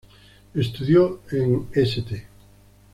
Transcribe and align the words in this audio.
Estudió 0.55 1.19
en 1.29 1.67
"St. 1.73 2.27